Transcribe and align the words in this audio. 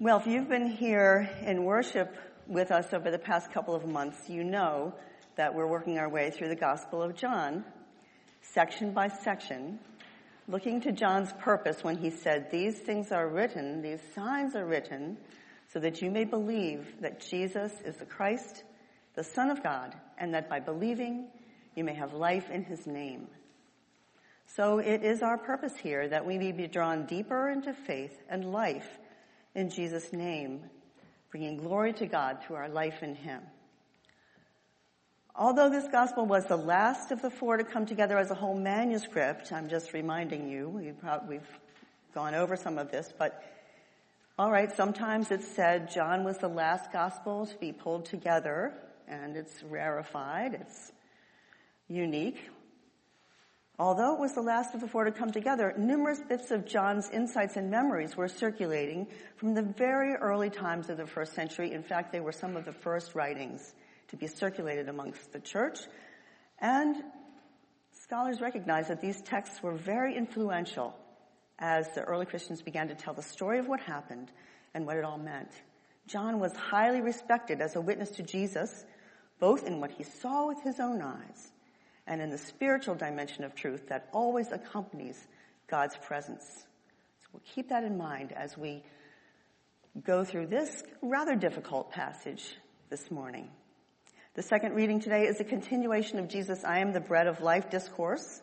Well, 0.00 0.20
if 0.20 0.28
you've 0.28 0.48
been 0.48 0.70
here 0.70 1.28
in 1.42 1.64
worship 1.64 2.14
with 2.46 2.70
us 2.70 2.92
over 2.92 3.10
the 3.10 3.18
past 3.18 3.50
couple 3.50 3.74
of 3.74 3.84
months, 3.84 4.28
you 4.28 4.44
know 4.44 4.94
that 5.34 5.56
we're 5.56 5.66
working 5.66 5.98
our 5.98 6.08
way 6.08 6.30
through 6.30 6.50
the 6.50 6.54
Gospel 6.54 7.02
of 7.02 7.16
John, 7.16 7.64
section 8.40 8.92
by 8.92 9.08
section, 9.08 9.80
looking 10.46 10.80
to 10.82 10.92
John's 10.92 11.32
purpose 11.40 11.82
when 11.82 11.96
he 11.96 12.10
said, 12.10 12.48
These 12.52 12.78
things 12.78 13.10
are 13.10 13.26
written, 13.26 13.82
these 13.82 13.98
signs 14.14 14.54
are 14.54 14.64
written, 14.64 15.16
so 15.72 15.80
that 15.80 16.00
you 16.00 16.12
may 16.12 16.24
believe 16.24 17.00
that 17.00 17.20
Jesus 17.28 17.72
is 17.84 17.96
the 17.96 18.06
Christ, 18.06 18.62
the 19.16 19.24
Son 19.24 19.50
of 19.50 19.64
God, 19.64 19.96
and 20.16 20.32
that 20.32 20.48
by 20.48 20.60
believing 20.60 21.26
you 21.74 21.82
may 21.82 21.94
have 21.94 22.12
life 22.12 22.50
in 22.50 22.62
his 22.62 22.86
name. 22.86 23.26
So 24.46 24.78
it 24.78 25.02
is 25.02 25.22
our 25.22 25.38
purpose 25.38 25.76
here 25.76 26.06
that 26.06 26.24
we 26.24 26.38
may 26.38 26.52
be 26.52 26.68
drawn 26.68 27.04
deeper 27.04 27.48
into 27.48 27.72
faith 27.72 28.16
and 28.30 28.52
life 28.52 28.88
in 29.58 29.70
Jesus' 29.70 30.12
name, 30.12 30.62
bringing 31.32 31.56
glory 31.56 31.92
to 31.94 32.06
God 32.06 32.38
through 32.44 32.54
our 32.54 32.68
life 32.68 33.02
in 33.02 33.16
Him. 33.16 33.42
Although 35.34 35.68
this 35.68 35.88
gospel 35.90 36.26
was 36.26 36.46
the 36.46 36.56
last 36.56 37.10
of 37.10 37.22
the 37.22 37.30
four 37.30 37.56
to 37.56 37.64
come 37.64 37.84
together 37.84 38.16
as 38.18 38.30
a 38.30 38.34
whole 38.34 38.56
manuscript, 38.56 39.50
I'm 39.52 39.68
just 39.68 39.92
reminding 39.92 40.48
you, 40.48 40.68
we've, 41.28 41.42
gone 42.14 42.34
over 42.34 42.56
some 42.56 42.78
of 42.78 42.90
this, 42.90 43.12
but 43.18 43.44
all 44.38 44.50
right, 44.50 44.74
sometimes 44.74 45.30
it's 45.30 45.46
said 45.46 45.90
John 45.90 46.24
was 46.24 46.38
the 46.38 46.48
last 46.48 46.92
gospel 46.92 47.46
to 47.46 47.56
be 47.56 47.72
pulled 47.72 48.06
together, 48.06 48.72
and 49.08 49.36
it's 49.36 49.62
rarefied, 49.64 50.54
it's 50.54 50.92
unique. 51.88 52.38
Although 53.80 54.14
it 54.14 54.18
was 54.18 54.32
the 54.32 54.42
last 54.42 54.74
of 54.74 54.80
the 54.80 54.88
four 54.88 55.04
to 55.04 55.12
come 55.12 55.30
together, 55.30 55.72
numerous 55.78 56.18
bits 56.18 56.50
of 56.50 56.66
John's 56.66 57.08
insights 57.10 57.56
and 57.56 57.70
memories 57.70 58.16
were 58.16 58.26
circulating 58.26 59.06
from 59.36 59.54
the 59.54 59.62
very 59.62 60.14
early 60.14 60.50
times 60.50 60.90
of 60.90 60.96
the 60.96 61.06
first 61.06 61.34
century. 61.34 61.72
In 61.72 61.84
fact, 61.84 62.10
they 62.10 62.18
were 62.18 62.32
some 62.32 62.56
of 62.56 62.64
the 62.64 62.72
first 62.72 63.14
writings 63.14 63.72
to 64.08 64.16
be 64.16 64.26
circulated 64.26 64.88
amongst 64.88 65.32
the 65.32 65.38
church. 65.38 65.78
And 66.58 66.96
scholars 67.92 68.40
recognize 68.40 68.88
that 68.88 69.00
these 69.00 69.22
texts 69.22 69.62
were 69.62 69.74
very 69.74 70.16
influential 70.16 70.96
as 71.60 71.88
the 71.94 72.02
early 72.02 72.26
Christians 72.26 72.62
began 72.62 72.88
to 72.88 72.96
tell 72.96 73.14
the 73.14 73.22
story 73.22 73.60
of 73.60 73.68
what 73.68 73.78
happened 73.78 74.32
and 74.74 74.86
what 74.86 74.96
it 74.96 75.04
all 75.04 75.18
meant. 75.18 75.50
John 76.08 76.40
was 76.40 76.52
highly 76.56 77.00
respected 77.00 77.60
as 77.60 77.76
a 77.76 77.80
witness 77.80 78.10
to 78.12 78.24
Jesus, 78.24 78.84
both 79.38 79.64
in 79.64 79.80
what 79.80 79.92
he 79.92 80.02
saw 80.02 80.48
with 80.48 80.60
his 80.64 80.80
own 80.80 81.00
eyes 81.00 81.52
and 82.08 82.22
in 82.22 82.30
the 82.30 82.38
spiritual 82.38 82.94
dimension 82.94 83.44
of 83.44 83.54
truth 83.54 83.88
that 83.88 84.08
always 84.12 84.50
accompanies 84.50 85.16
God's 85.68 85.96
presence. 85.98 86.44
So 87.20 87.28
we'll 87.32 87.42
keep 87.54 87.68
that 87.68 87.84
in 87.84 87.98
mind 87.98 88.32
as 88.32 88.56
we 88.56 88.82
go 90.04 90.24
through 90.24 90.46
this 90.46 90.82
rather 91.02 91.36
difficult 91.36 91.92
passage 91.92 92.56
this 92.88 93.10
morning. 93.10 93.50
The 94.34 94.42
second 94.42 94.74
reading 94.74 95.00
today 95.00 95.24
is 95.24 95.38
a 95.40 95.44
continuation 95.44 96.18
of 96.18 96.28
Jesus' 96.28 96.64
I 96.64 96.78
am 96.78 96.92
the 96.92 97.00
bread 97.00 97.26
of 97.26 97.40
life 97.40 97.70
discourse 97.70 98.40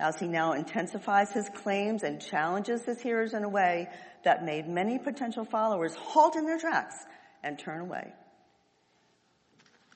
as 0.00 0.18
he 0.18 0.26
now 0.26 0.52
intensifies 0.52 1.32
his 1.32 1.48
claims 1.48 2.02
and 2.02 2.20
challenges 2.20 2.84
his 2.84 3.00
hearers 3.00 3.34
in 3.34 3.44
a 3.44 3.48
way 3.48 3.88
that 4.24 4.44
made 4.44 4.68
many 4.68 4.98
potential 4.98 5.44
followers 5.44 5.94
halt 5.94 6.36
in 6.36 6.46
their 6.46 6.58
tracks 6.58 6.96
and 7.42 7.58
turn 7.58 7.80
away. 7.80 8.12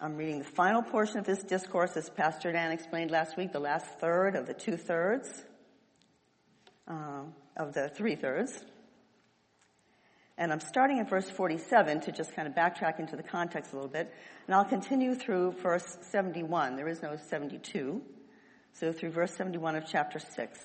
I'm 0.04 0.16
reading 0.16 0.40
the 0.40 0.44
final 0.44 0.82
portion 0.82 1.18
of 1.18 1.26
this 1.26 1.44
discourse 1.44 1.96
as 1.96 2.10
Pastor 2.10 2.50
Dan 2.50 2.72
explained 2.72 3.12
last 3.12 3.36
week, 3.36 3.52
the 3.52 3.60
last 3.60 3.86
third 4.00 4.34
of 4.34 4.48
the 4.48 4.52
two 4.52 4.76
thirds, 4.76 5.28
uh, 6.88 7.20
of 7.56 7.72
the 7.72 7.88
three 7.88 8.16
thirds. 8.16 8.64
And 10.36 10.52
I'm 10.52 10.58
starting 10.58 10.98
at 10.98 11.08
verse 11.08 11.30
47 11.30 12.00
to 12.00 12.10
just 12.10 12.34
kind 12.34 12.48
of 12.48 12.54
backtrack 12.54 12.98
into 12.98 13.14
the 13.14 13.22
context 13.22 13.72
a 13.72 13.76
little 13.76 13.88
bit. 13.88 14.12
And 14.48 14.56
I'll 14.56 14.64
continue 14.64 15.14
through 15.14 15.52
verse 15.62 15.98
71. 16.10 16.74
There 16.74 16.88
is 16.88 17.00
no 17.00 17.14
72. 17.14 18.02
So 18.72 18.92
through 18.92 19.10
verse 19.10 19.36
71 19.36 19.76
of 19.76 19.84
chapter 19.86 20.18
6. 20.18 20.58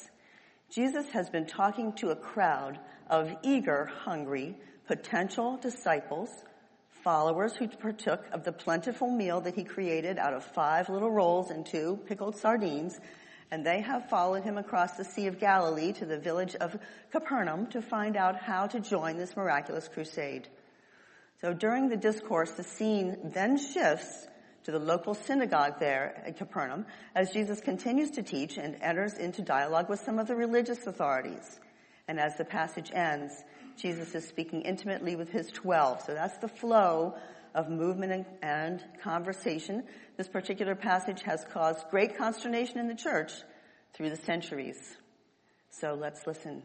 Jesus 0.71 1.11
has 1.11 1.29
been 1.29 1.45
talking 1.45 1.93
to 1.97 2.09
a 2.09 2.15
crowd 2.15 2.79
of 3.07 3.31
eager, 3.43 3.85
hungry, 3.85 4.57
potential 4.87 5.57
disciples 5.57 6.31
followers 7.03 7.55
who 7.55 7.67
partook 7.67 8.25
of 8.31 8.43
the 8.43 8.51
plentiful 8.51 9.09
meal 9.09 9.41
that 9.41 9.55
he 9.55 9.63
created 9.63 10.17
out 10.17 10.33
of 10.33 10.43
five 10.43 10.89
little 10.89 11.11
rolls 11.11 11.51
and 11.51 11.65
two 11.65 11.99
pickled 12.07 12.35
sardines, 12.35 12.99
and 13.51 13.65
they 13.65 13.81
have 13.81 14.09
followed 14.09 14.43
him 14.43 14.57
across 14.57 14.97
the 14.97 15.05
Sea 15.05 15.27
of 15.27 15.39
Galilee 15.39 15.93
to 15.93 16.05
the 16.05 16.19
village 16.19 16.55
of 16.55 16.77
Capernaum 17.11 17.67
to 17.67 17.81
find 17.81 18.17
out 18.17 18.35
how 18.35 18.67
to 18.67 18.79
join 18.79 19.17
this 19.17 19.37
miraculous 19.37 19.87
crusade. 19.87 20.47
So 21.41 21.53
during 21.53 21.89
the 21.89 21.97
discourse, 21.97 22.51
the 22.51 22.63
scene 22.63 23.17
then 23.23 23.57
shifts 23.57 24.27
to 24.63 24.71
the 24.71 24.79
local 24.79 25.13
synagogue 25.13 25.79
there 25.79 26.23
at 26.25 26.37
Capernaum 26.37 26.85
as 27.15 27.31
Jesus 27.31 27.61
continues 27.61 28.11
to 28.11 28.23
teach 28.23 28.57
and 28.57 28.75
enters 28.81 29.13
into 29.13 29.41
dialogue 29.41 29.87
with 29.87 30.01
some 30.01 30.19
of 30.19 30.27
the 30.27 30.35
religious 30.35 30.85
authorities. 30.85 31.59
And 32.07 32.19
as 32.19 32.35
the 32.35 32.43
passage 32.43 32.91
ends, 32.93 33.33
Jesus 33.77 34.15
is 34.15 34.27
speaking 34.27 34.63
intimately 34.63 35.15
with 35.15 35.29
his 35.29 35.47
12. 35.51 36.01
So 36.01 36.13
that's 36.13 36.37
the 36.39 36.47
flow 36.47 37.15
of 37.53 37.69
movement 37.69 38.11
and, 38.11 38.25
and, 38.41 38.83
conversation. 39.01 39.83
This 40.17 40.27
particular 40.27 40.75
passage 40.75 41.21
has 41.23 41.45
caused 41.51 41.87
great 41.89 42.17
consternation 42.17 42.79
in 42.79 42.87
the 42.87 42.95
church 42.95 43.31
through 43.93 44.09
the 44.09 44.17
centuries. 44.17 44.97
So 45.69 45.97
let's 45.99 46.25
listen 46.25 46.63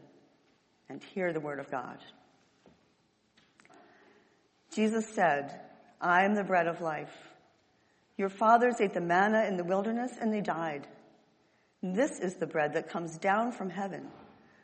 and 0.89 1.01
hear 1.03 1.33
the 1.33 1.39
word 1.39 1.59
of 1.59 1.69
God. 1.69 1.99
Jesus 4.73 5.07
said, 5.07 5.59
I 6.01 6.25
am 6.25 6.35
the 6.35 6.43
bread 6.43 6.67
of 6.67 6.81
life. 6.81 7.13
Your 8.17 8.29
fathers 8.29 8.81
ate 8.81 8.93
the 8.93 9.01
manna 9.01 9.45
in 9.45 9.57
the 9.57 9.63
wilderness 9.63 10.11
and 10.19 10.33
they 10.33 10.41
died. 10.41 10.87
This 11.81 12.19
is 12.19 12.35
the 12.35 12.47
bread 12.47 12.73
that 12.73 12.89
comes 12.89 13.17
down 13.17 13.51
from 13.51 13.69
heaven 13.69 14.07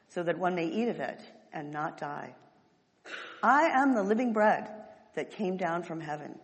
so 0.07 0.23
that 0.23 0.37
one 0.37 0.55
may 0.55 0.67
eat 0.67 0.89
of 0.89 0.99
it 0.99 1.19
and 1.53 1.71
not 1.71 1.97
die. 1.97 2.35
I 3.41 3.65
am 3.67 3.93
the 3.93 4.03
living 4.03 4.33
bread 4.33 4.69
that 5.15 5.31
came 5.31 5.57
down 5.57 5.83
from 5.83 6.01
heaven. 6.01 6.37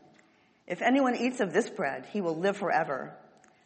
If 0.67 0.81
anyone 0.81 1.15
eats 1.15 1.39
of 1.39 1.53
this 1.53 1.69
bread, 1.69 2.07
he 2.11 2.21
will 2.21 2.35
live 2.35 2.57
forever. 2.57 3.15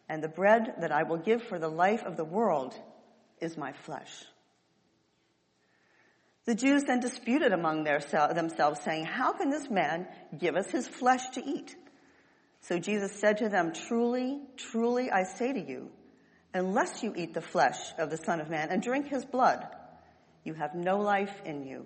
And 0.07 0.23
the 0.23 0.28
bread 0.28 0.75
that 0.81 0.91
I 0.91 1.03
will 1.03 1.17
give 1.17 1.44
for 1.44 1.59
the 1.59 1.69
life 1.69 2.03
of 2.03 2.18
the 2.18 2.25
world 2.25 2.73
is 3.39 3.57
my 3.57 3.73
flesh. 3.73 4.12
The 6.45 6.56
Jews 6.56 6.84
then 6.85 7.00
disputed 7.00 7.51
among 7.51 7.84
their, 7.84 8.00
themselves, 8.00 8.81
saying, 8.84 9.06
How 9.06 9.34
can 9.34 9.51
this 9.51 9.69
man 9.69 10.07
give 10.38 10.56
us 10.56 10.72
his 10.72 10.88
flesh 10.88 11.29
to 11.35 11.45
eat? 11.45 11.75
So 12.62 12.79
Jesus 12.79 13.12
said 13.19 13.38
to 13.38 13.50
them, 13.50 13.72
Truly, 13.72 14.39
truly, 14.57 15.12
I 15.12 15.23
say 15.23 15.53
to 15.53 15.59
you, 15.59 15.89
unless 16.53 17.03
you 17.03 17.13
eat 17.16 17.34
the 17.34 17.41
flesh 17.41 17.78
of 17.97 18.09
the 18.09 18.18
Son 18.18 18.41
of 18.41 18.50
Man 18.50 18.69
and 18.69 18.81
drink 18.81 19.07
his 19.07 19.25
blood, 19.25 19.63
you 20.44 20.56
have 20.56 20.73
no 20.73 20.97
life 20.97 21.41
in 21.45 21.68
you. 21.68 21.85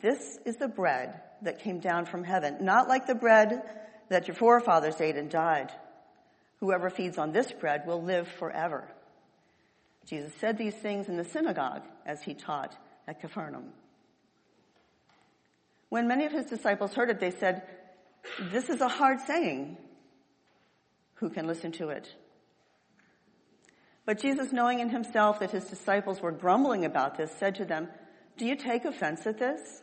This 0.00 0.38
is 0.44 0.56
the 0.56 0.68
bread 0.68 1.20
that 1.42 1.60
came 1.60 1.80
down 1.80 2.06
from 2.06 2.24
heaven, 2.24 2.58
not 2.60 2.88
like 2.88 3.06
the 3.06 3.14
bread 3.14 3.62
that 4.08 4.28
your 4.28 4.34
forefathers 4.34 5.00
ate 5.00 5.16
and 5.16 5.30
died. 5.30 5.72
Whoever 6.60 6.90
feeds 6.90 7.18
on 7.18 7.32
this 7.32 7.52
bread 7.52 7.86
will 7.86 8.02
live 8.02 8.28
forever. 8.28 8.88
Jesus 10.06 10.32
said 10.40 10.56
these 10.56 10.74
things 10.74 11.08
in 11.08 11.16
the 11.16 11.24
synagogue 11.24 11.82
as 12.04 12.22
he 12.22 12.34
taught 12.34 12.76
at 13.08 13.20
Capernaum. 13.20 13.72
When 15.88 16.08
many 16.08 16.24
of 16.24 16.32
his 16.32 16.46
disciples 16.46 16.94
heard 16.94 17.10
it, 17.10 17.20
they 17.20 17.30
said, 17.30 17.62
This 18.50 18.68
is 18.68 18.80
a 18.80 18.88
hard 18.88 19.20
saying. 19.20 19.76
Who 21.14 21.30
can 21.30 21.46
listen 21.46 21.72
to 21.72 21.88
it? 21.88 22.14
But 24.04 24.20
Jesus, 24.20 24.52
knowing 24.52 24.80
in 24.80 24.90
himself 24.90 25.40
that 25.40 25.50
his 25.50 25.64
disciples 25.64 26.20
were 26.20 26.32
grumbling 26.32 26.84
about 26.84 27.16
this, 27.16 27.32
said 27.32 27.56
to 27.56 27.64
them, 27.64 27.88
Do 28.36 28.46
you 28.46 28.54
take 28.54 28.84
offense 28.84 29.26
at 29.26 29.38
this? 29.38 29.82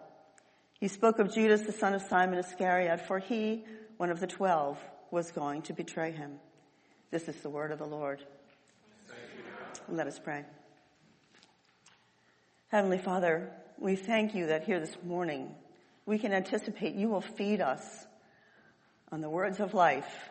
He 0.81 0.87
spoke 0.87 1.19
of 1.19 1.31
Judas, 1.31 1.61
the 1.61 1.71
son 1.71 1.93
of 1.93 2.01
Simon 2.01 2.39
Iscariot, 2.39 3.05
for 3.05 3.19
he, 3.19 3.63
one 3.97 4.09
of 4.09 4.19
the 4.19 4.25
twelve, 4.25 4.79
was 5.11 5.29
going 5.29 5.61
to 5.63 5.73
betray 5.73 6.11
him. 6.11 6.39
This 7.11 7.27
is 7.27 7.35
the 7.35 7.51
word 7.51 7.71
of 7.71 7.77
the 7.77 7.85
Lord. 7.85 8.19
Let 9.87 10.07
us 10.07 10.17
pray. 10.17 10.43
Heavenly 12.69 12.97
Father, 12.97 13.51
we 13.77 13.95
thank 13.95 14.33
you 14.33 14.47
that 14.47 14.63
here 14.63 14.79
this 14.79 14.97
morning 15.03 15.53
we 16.07 16.17
can 16.17 16.33
anticipate 16.33 16.95
you 16.95 17.09
will 17.09 17.21
feed 17.21 17.61
us 17.61 18.07
on 19.11 19.21
the 19.21 19.29
words 19.29 19.59
of 19.59 19.75
life 19.75 20.29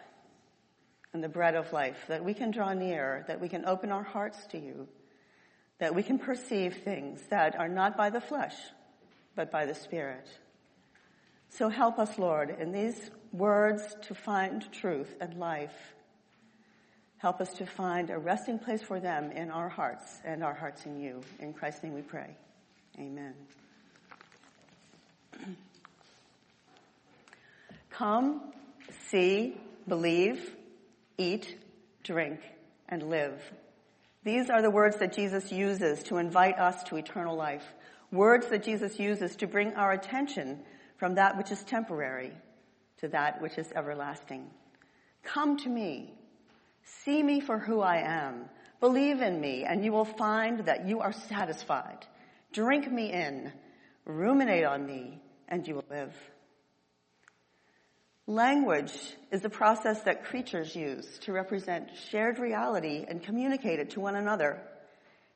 and 1.12 1.22
the 1.22 1.28
bread 1.28 1.54
of 1.54 1.72
life, 1.72 2.06
that 2.08 2.24
we 2.24 2.34
can 2.34 2.50
draw 2.50 2.72
near, 2.72 3.24
that 3.28 3.40
we 3.40 3.48
can 3.48 3.66
open 3.66 3.92
our 3.92 4.02
hearts 4.02 4.44
to 4.48 4.58
you, 4.58 4.88
that 5.78 5.94
we 5.94 6.02
can 6.02 6.18
perceive 6.18 6.78
things 6.78 7.20
that 7.30 7.54
are 7.54 7.68
not 7.68 7.96
by 7.96 8.10
the 8.10 8.20
flesh, 8.20 8.56
but 9.40 9.50
by 9.50 9.64
the 9.64 9.74
Spirit. 9.74 10.28
So 11.48 11.70
help 11.70 11.98
us, 11.98 12.18
Lord, 12.18 12.54
in 12.60 12.72
these 12.72 13.10
words 13.32 13.82
to 14.02 14.14
find 14.14 14.70
truth 14.70 15.08
and 15.18 15.38
life. 15.38 15.94
Help 17.16 17.40
us 17.40 17.50
to 17.54 17.64
find 17.64 18.10
a 18.10 18.18
resting 18.18 18.58
place 18.58 18.82
for 18.82 19.00
them 19.00 19.32
in 19.32 19.50
our 19.50 19.70
hearts 19.70 20.20
and 20.26 20.44
our 20.44 20.52
hearts 20.52 20.84
in 20.84 21.00
you. 21.00 21.22
In 21.38 21.54
Christ's 21.54 21.84
name 21.84 21.94
we 21.94 22.02
pray. 22.02 22.36
Amen. 22.98 23.32
Come, 27.88 28.42
see, 29.08 29.58
believe, 29.88 30.54
eat, 31.16 31.56
drink, 32.04 32.40
and 32.90 33.04
live. 33.04 33.40
These 34.22 34.50
are 34.50 34.60
the 34.60 34.70
words 34.70 34.98
that 34.98 35.14
Jesus 35.14 35.50
uses 35.50 36.02
to 36.04 36.18
invite 36.18 36.58
us 36.58 36.82
to 36.84 36.96
eternal 36.96 37.36
life. 37.36 37.64
Words 38.12 38.48
that 38.48 38.64
Jesus 38.64 38.98
uses 38.98 39.36
to 39.36 39.46
bring 39.46 39.74
our 39.74 39.92
attention 39.92 40.60
from 40.96 41.14
that 41.14 41.38
which 41.38 41.50
is 41.50 41.62
temporary 41.62 42.32
to 42.98 43.08
that 43.08 43.40
which 43.40 43.56
is 43.56 43.70
everlasting. 43.74 44.50
Come 45.22 45.56
to 45.58 45.68
me. 45.68 46.12
See 46.82 47.22
me 47.22 47.40
for 47.40 47.58
who 47.58 47.80
I 47.80 47.98
am. 47.98 48.46
Believe 48.80 49.20
in 49.20 49.40
me 49.40 49.64
and 49.64 49.84
you 49.84 49.92
will 49.92 50.04
find 50.04 50.66
that 50.66 50.88
you 50.88 51.00
are 51.00 51.12
satisfied. 51.12 52.06
Drink 52.52 52.90
me 52.90 53.12
in. 53.12 53.52
Ruminate 54.04 54.64
on 54.64 54.86
me 54.86 55.20
and 55.48 55.66
you 55.66 55.76
will 55.76 55.84
live. 55.88 56.14
Language 58.26 58.92
is 59.30 59.40
the 59.40 59.50
process 59.50 60.02
that 60.02 60.24
creatures 60.24 60.74
use 60.74 61.18
to 61.20 61.32
represent 61.32 61.90
shared 62.10 62.38
reality 62.38 63.04
and 63.06 63.22
communicate 63.22 63.78
it 63.78 63.90
to 63.90 64.00
one 64.00 64.16
another. 64.16 64.60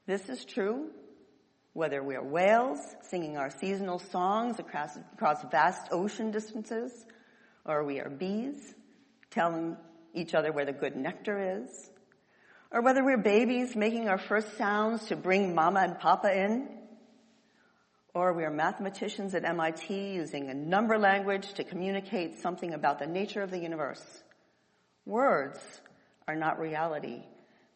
This 0.07 0.29
is 0.29 0.45
true 0.45 0.91
whether 1.75 2.03
we 2.03 2.15
are 2.15 2.25
whales 2.25 2.79
singing 3.03 3.37
our 3.37 3.51
seasonal 3.51 3.99
songs 3.99 4.59
across, 4.59 4.97
across 5.13 5.43
vast 5.51 5.89
ocean 5.91 6.31
distances, 6.31 6.93
or 7.67 7.85
we 7.85 8.01
are 8.01 8.09
bees 8.09 8.75
telling 9.31 9.77
each 10.15 10.35
other 10.35 10.53
where 10.53 10.65
the 10.65 10.73
good 10.73 10.97
nectar 10.97 11.61
is, 11.61 11.91
or 12.71 12.81
whether 12.81 13.05
we're 13.05 13.19
babies 13.19 13.75
making 13.75 14.09
our 14.09 14.19
first 14.19 14.57
sounds 14.57 15.07
to 15.07 15.17
bring 15.17 15.55
mama 15.55 15.81
and 15.81 15.99
papa 15.99 16.33
in, 16.33 16.69
or 18.15 18.33
we 18.33 18.45
are 18.45 18.51
mathematicians 18.51 19.35
at 19.35 19.45
MIT 19.45 19.93
using 20.15 20.49
a 20.49 20.55
number 20.55 20.97
language 20.97 21.55
to 21.55 21.65
communicate 21.65 22.39
something 22.39 22.73
about 22.73 23.01
the 23.01 23.07
nature 23.09 23.43
of 23.43 23.51
the 23.51 23.59
universe. 23.59 24.23
Words 25.05 25.59
are 26.29 26.37
not 26.37 26.61
reality, 26.61 27.25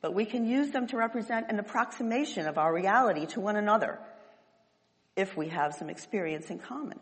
but 0.00 0.14
we 0.14 0.24
can 0.24 0.46
use 0.46 0.70
them 0.70 0.86
to 0.88 0.96
represent 0.96 1.50
an 1.50 1.58
approximation 1.58 2.46
of 2.46 2.58
our 2.58 2.72
reality 2.72 3.26
to 3.26 3.40
one 3.40 3.56
another 3.56 3.98
if 5.16 5.36
we 5.36 5.48
have 5.48 5.74
some 5.74 5.90
experience 5.90 6.50
in 6.50 6.58
common. 6.58 6.98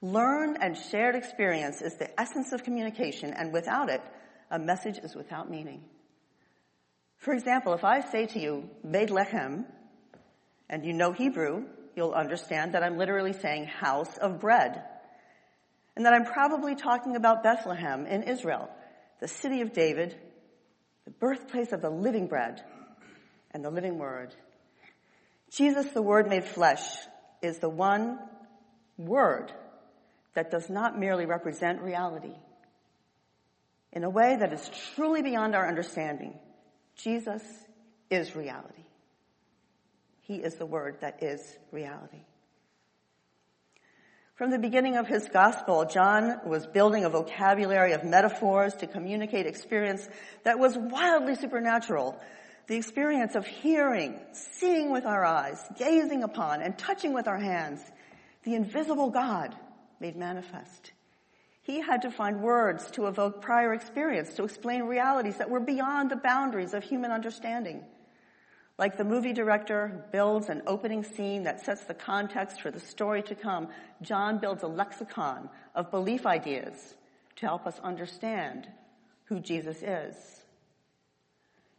Learned 0.00 0.58
and 0.60 0.76
shared 0.76 1.16
experience 1.16 1.82
is 1.82 1.96
the 1.96 2.20
essence 2.20 2.52
of 2.52 2.62
communication, 2.62 3.32
and 3.32 3.52
without 3.52 3.90
it, 3.90 4.00
a 4.50 4.58
message 4.58 4.98
is 4.98 5.16
without 5.16 5.50
meaning. 5.50 5.82
For 7.16 7.34
example, 7.34 7.74
if 7.74 7.82
I 7.82 8.00
say 8.00 8.26
to 8.26 8.38
you, 8.38 8.70
Beit 8.88 9.08
Lechem, 9.08 9.64
and 10.70 10.84
you 10.84 10.92
know 10.92 11.12
Hebrew, 11.12 11.64
you'll 11.96 12.12
understand 12.12 12.74
that 12.74 12.84
I'm 12.84 12.96
literally 12.96 13.32
saying 13.32 13.66
house 13.66 14.16
of 14.18 14.38
bread. 14.38 14.84
And 15.96 16.06
that 16.06 16.12
I'm 16.12 16.26
probably 16.26 16.76
talking 16.76 17.16
about 17.16 17.42
Bethlehem 17.42 18.06
in 18.06 18.22
Israel, 18.22 18.70
the 19.18 19.26
city 19.26 19.62
of 19.62 19.72
David, 19.72 20.14
the 21.08 21.14
birthplace 21.14 21.72
of 21.72 21.80
the 21.80 21.88
living 21.88 22.26
bread 22.26 22.62
and 23.52 23.64
the 23.64 23.70
living 23.70 23.98
word. 23.98 24.34
Jesus, 25.50 25.86
the 25.92 26.02
word 26.02 26.28
made 26.28 26.44
flesh, 26.44 26.84
is 27.40 27.60
the 27.60 27.68
one 27.70 28.18
word 28.98 29.50
that 30.34 30.50
does 30.50 30.68
not 30.68 31.00
merely 31.00 31.24
represent 31.24 31.80
reality. 31.80 32.34
In 33.90 34.04
a 34.04 34.10
way 34.10 34.36
that 34.36 34.52
is 34.52 34.70
truly 34.96 35.22
beyond 35.22 35.54
our 35.54 35.66
understanding, 35.66 36.38
Jesus 36.94 37.42
is 38.10 38.36
reality. 38.36 38.84
He 40.20 40.34
is 40.34 40.56
the 40.56 40.66
word 40.66 40.98
that 41.00 41.22
is 41.22 41.40
reality. 41.72 42.20
From 44.38 44.52
the 44.52 44.58
beginning 44.60 44.96
of 44.96 45.08
his 45.08 45.28
gospel, 45.28 45.84
John 45.84 46.38
was 46.46 46.64
building 46.64 47.04
a 47.04 47.10
vocabulary 47.10 47.90
of 47.90 48.04
metaphors 48.04 48.72
to 48.74 48.86
communicate 48.86 49.46
experience 49.46 50.08
that 50.44 50.60
was 50.60 50.78
wildly 50.78 51.34
supernatural. 51.34 52.16
The 52.68 52.76
experience 52.76 53.34
of 53.34 53.44
hearing, 53.48 54.20
seeing 54.30 54.92
with 54.92 55.06
our 55.06 55.24
eyes, 55.24 55.60
gazing 55.76 56.22
upon, 56.22 56.62
and 56.62 56.78
touching 56.78 57.12
with 57.12 57.26
our 57.26 57.40
hands, 57.40 57.80
the 58.44 58.54
invisible 58.54 59.10
God 59.10 59.56
made 59.98 60.14
manifest. 60.14 60.92
He 61.62 61.80
had 61.80 62.02
to 62.02 62.12
find 62.12 62.40
words 62.40 62.92
to 62.92 63.08
evoke 63.08 63.42
prior 63.42 63.74
experience, 63.74 64.34
to 64.34 64.44
explain 64.44 64.84
realities 64.84 65.38
that 65.38 65.50
were 65.50 65.58
beyond 65.58 66.12
the 66.12 66.16
boundaries 66.16 66.74
of 66.74 66.84
human 66.84 67.10
understanding. 67.10 67.84
Like 68.78 68.96
the 68.96 69.04
movie 69.04 69.32
director 69.32 70.06
builds 70.12 70.48
an 70.48 70.62
opening 70.66 71.02
scene 71.02 71.42
that 71.42 71.64
sets 71.64 71.82
the 71.84 71.94
context 71.94 72.62
for 72.62 72.70
the 72.70 72.78
story 72.78 73.22
to 73.24 73.34
come, 73.34 73.68
John 74.02 74.38
builds 74.38 74.62
a 74.62 74.68
lexicon 74.68 75.50
of 75.74 75.90
belief 75.90 76.24
ideas 76.24 76.94
to 77.36 77.46
help 77.46 77.66
us 77.66 77.80
understand 77.82 78.68
who 79.24 79.40
Jesus 79.40 79.82
is. 79.82 80.14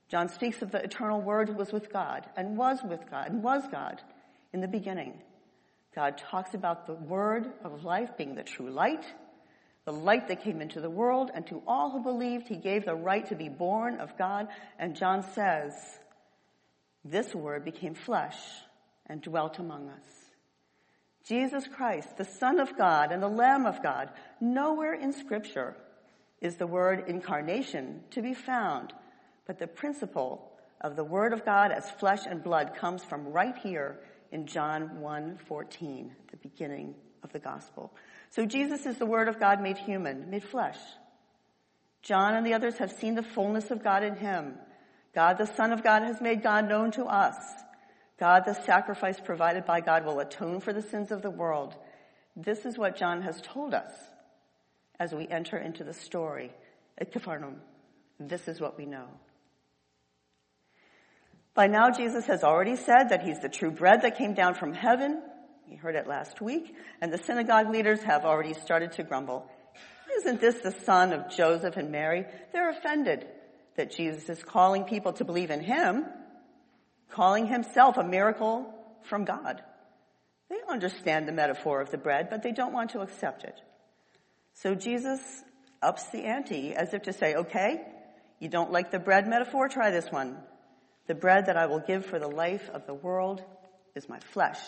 John 0.09 0.27
speaks 0.27 0.61
of 0.61 0.71
the 0.71 0.83
eternal 0.83 1.21
word 1.21 1.49
who 1.49 1.55
was 1.55 1.71
with 1.71 1.93
God 1.93 2.25
and 2.35 2.57
was 2.57 2.79
with 2.83 3.09
God 3.09 3.29
and 3.29 3.43
was 3.43 3.63
God 3.71 4.01
in 4.51 4.59
the 4.59 4.67
beginning. 4.67 5.21
God 5.95 6.17
talks 6.17 6.53
about 6.53 6.85
the 6.85 6.95
word 6.95 7.49
of 7.63 7.85
life 7.85 8.17
being 8.17 8.35
the 8.35 8.43
true 8.43 8.69
light, 8.69 9.05
the 9.85 9.93
light 9.93 10.27
that 10.27 10.43
came 10.43 10.61
into 10.61 10.81
the 10.81 10.89
world, 10.89 11.31
and 11.33 11.47
to 11.47 11.61
all 11.65 11.91
who 11.91 12.03
believed, 12.03 12.47
he 12.47 12.57
gave 12.57 12.85
the 12.85 12.95
right 12.95 13.25
to 13.27 13.35
be 13.35 13.49
born 13.49 13.99
of 13.99 14.17
God. 14.17 14.47
And 14.77 14.95
John 14.95 15.23
says, 15.33 15.73
this 17.03 17.33
word 17.33 17.65
became 17.65 17.95
flesh 17.95 18.37
and 19.05 19.21
dwelt 19.21 19.59
among 19.59 19.89
us. 19.89 20.05
Jesus 21.25 21.67
Christ, 21.67 22.17
the 22.17 22.25
Son 22.25 22.59
of 22.59 22.77
God 22.77 23.11
and 23.11 23.21
the 23.21 23.27
Lamb 23.27 23.65
of 23.65 23.83
God, 23.83 24.09
nowhere 24.41 24.93
in 24.93 25.13
scripture 25.13 25.75
is 26.41 26.55
the 26.55 26.67
word 26.67 27.05
incarnation 27.07 28.01
to 28.11 28.21
be 28.21 28.33
found, 28.33 28.93
but 29.45 29.59
the 29.59 29.67
principle 29.67 30.51
of 30.81 30.95
the 30.95 31.03
word 31.03 31.33
of 31.33 31.45
God 31.45 31.71
as 31.71 31.89
flesh 31.91 32.25
and 32.25 32.43
blood 32.43 32.75
comes 32.75 33.03
from 33.03 33.27
right 33.27 33.57
here 33.57 33.99
in 34.31 34.45
John 34.45 35.01
1:14, 35.01 36.15
the 36.31 36.37
beginning 36.37 36.95
of 37.23 37.33
the 37.33 37.39
gospel. 37.39 37.93
So 38.29 38.45
Jesus 38.45 38.85
is 38.85 38.97
the 38.97 39.05
word 39.05 39.27
of 39.27 39.39
God 39.39 39.61
made 39.61 39.77
human, 39.77 40.29
made 40.29 40.43
flesh. 40.43 40.79
John 42.01 42.35
and 42.35 42.45
the 42.45 42.53
others 42.53 42.77
have 42.77 42.91
seen 42.91 43.15
the 43.15 43.23
fullness 43.23 43.71
of 43.71 43.83
God 43.83 44.03
in 44.03 44.15
him. 44.15 44.57
God, 45.13 45.37
the 45.37 45.45
Son 45.45 45.71
of 45.71 45.83
God, 45.83 46.03
has 46.03 46.21
made 46.21 46.43
God 46.43 46.69
known 46.69 46.91
to 46.91 47.05
us. 47.05 47.35
God, 48.19 48.43
the 48.45 48.53
sacrifice 48.53 49.19
provided 49.19 49.65
by 49.65 49.81
God, 49.81 50.05
will 50.05 50.19
atone 50.19 50.59
for 50.59 50.73
the 50.73 50.81
sins 50.81 51.11
of 51.11 51.21
the 51.21 51.29
world. 51.29 51.75
This 52.35 52.65
is 52.65 52.77
what 52.77 52.97
John 52.97 53.21
has 53.21 53.41
told 53.41 53.73
us. 53.73 53.91
as 54.99 55.13
we 55.13 55.27
enter 55.27 55.57
into 55.57 55.83
the 55.83 55.93
story 55.93 56.51
at 56.97 57.11
Capernaum. 57.11 57.61
This 58.19 58.47
is 58.47 58.59
what 58.59 58.77
we 58.77 58.85
know. 58.85 59.05
By 61.53 61.67
now, 61.67 61.89
Jesus 61.89 62.25
has 62.25 62.43
already 62.43 62.75
said 62.75 63.09
that 63.09 63.23
he's 63.23 63.39
the 63.39 63.49
true 63.49 63.71
bread 63.71 64.01
that 64.01 64.17
came 64.17 64.33
down 64.33 64.55
from 64.55 64.73
heaven. 64.73 65.21
We 65.69 65.77
heard 65.77 65.95
it 65.95 66.07
last 66.07 66.41
week. 66.41 66.75
And 67.01 67.13
the 67.13 67.17
synagogue 67.17 67.69
leaders 67.69 68.03
have 68.03 68.25
already 68.25 68.53
started 68.53 68.91
to 68.93 69.03
grumble. 69.03 69.49
Isn't 70.17 70.41
this 70.41 70.55
the 70.55 70.71
son 70.71 71.13
of 71.13 71.29
Joseph 71.29 71.77
and 71.77 71.91
Mary? 71.91 72.25
They're 72.51 72.71
offended 72.71 73.25
that 73.79 73.91
Jesus 73.91 74.27
is 74.27 74.43
calling 74.43 74.83
people 74.83 75.13
to 75.13 75.23
believe 75.23 75.51
in 75.51 75.61
him, 75.61 76.05
calling 77.11 77.47
himself 77.47 77.95
a 77.95 78.03
miracle 78.03 78.75
from 79.03 79.23
God. 79.23 79.63
They 80.49 80.57
understand 80.69 81.29
the 81.29 81.31
metaphor 81.31 81.79
of 81.79 81.89
the 81.89 81.97
bread, 81.97 82.29
but 82.29 82.43
they 82.43 82.51
don't 82.51 82.73
want 82.73 82.89
to 82.89 82.99
accept 82.99 83.45
it. 83.45 83.55
So 84.53 84.75
Jesus 84.75 85.21
ups 85.81 86.09
the 86.09 86.25
ante 86.25 86.73
as 86.75 86.93
if 86.93 87.03
to 87.03 87.13
say, 87.13 87.35
okay, 87.35 87.79
you 88.39 88.49
don't 88.49 88.69
like 88.69 88.91
the 88.91 88.99
bread 88.99 89.29
metaphor? 89.29 89.69
Try 89.69 89.91
this 89.91 90.11
one. 90.11 90.37
The 91.07 91.15
bread 91.15 91.45
that 91.45 91.55
I 91.55 91.67
will 91.67 91.79
give 91.79 92.05
for 92.05 92.19
the 92.19 92.27
life 92.27 92.69
of 92.73 92.85
the 92.85 92.93
world 92.93 93.41
is 93.95 94.09
my 94.09 94.19
flesh. 94.19 94.59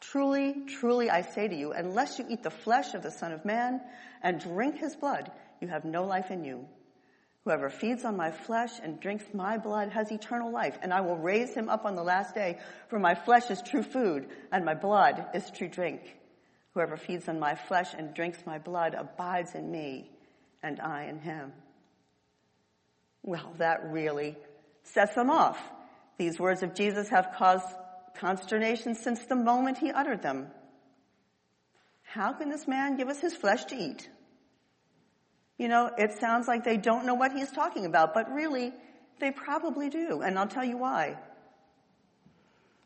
Truly, 0.00 0.64
truly, 0.80 1.10
I 1.10 1.20
say 1.20 1.48
to 1.48 1.54
you, 1.54 1.72
unless 1.72 2.18
you 2.18 2.24
eat 2.30 2.42
the 2.42 2.50
flesh 2.50 2.94
of 2.94 3.02
the 3.02 3.10
Son 3.10 3.32
of 3.32 3.44
Man 3.44 3.82
and 4.22 4.40
drink 4.40 4.78
his 4.78 4.96
blood, 4.96 5.30
you 5.60 5.68
have 5.68 5.84
no 5.84 6.04
life 6.04 6.30
in 6.30 6.44
you. 6.44 6.66
Whoever 7.44 7.68
feeds 7.68 8.04
on 8.06 8.16
my 8.16 8.30
flesh 8.30 8.72
and 8.82 8.98
drinks 8.98 9.24
my 9.34 9.58
blood 9.58 9.90
has 9.90 10.10
eternal 10.10 10.50
life, 10.50 10.78
and 10.80 10.94
I 10.94 11.02
will 11.02 11.16
raise 11.16 11.52
him 11.52 11.68
up 11.68 11.84
on 11.84 11.94
the 11.94 12.02
last 12.02 12.34
day, 12.34 12.58
for 12.88 12.98
my 12.98 13.14
flesh 13.14 13.50
is 13.50 13.60
true 13.60 13.82
food, 13.82 14.28
and 14.50 14.64
my 14.64 14.74
blood 14.74 15.26
is 15.34 15.50
true 15.50 15.68
drink. 15.68 16.00
Whoever 16.72 16.96
feeds 16.96 17.28
on 17.28 17.38
my 17.38 17.54
flesh 17.54 17.92
and 17.92 18.14
drinks 18.14 18.38
my 18.46 18.58
blood 18.58 18.94
abides 18.94 19.54
in 19.54 19.70
me, 19.70 20.10
and 20.62 20.80
I 20.80 21.04
in 21.04 21.18
him. 21.18 21.52
Well, 23.22 23.54
that 23.58 23.90
really 23.90 24.36
sets 24.82 25.14
them 25.14 25.28
off. 25.30 25.58
These 26.16 26.40
words 26.40 26.62
of 26.62 26.74
Jesus 26.74 27.10
have 27.10 27.34
caused 27.36 27.66
consternation 28.16 28.94
since 28.94 29.20
the 29.26 29.36
moment 29.36 29.78
he 29.78 29.90
uttered 29.90 30.22
them. 30.22 30.46
How 32.02 32.32
can 32.32 32.48
this 32.48 32.66
man 32.66 32.96
give 32.96 33.08
us 33.08 33.20
his 33.20 33.34
flesh 33.34 33.64
to 33.66 33.76
eat? 33.76 34.08
You 35.58 35.68
know, 35.68 35.90
it 35.96 36.18
sounds 36.18 36.48
like 36.48 36.64
they 36.64 36.76
don't 36.76 37.06
know 37.06 37.14
what 37.14 37.32
he's 37.32 37.50
talking 37.50 37.86
about, 37.86 38.12
but 38.12 38.32
really, 38.32 38.72
they 39.20 39.30
probably 39.30 39.88
do, 39.88 40.22
and 40.22 40.38
I'll 40.38 40.48
tell 40.48 40.64
you 40.64 40.76
why. 40.76 41.16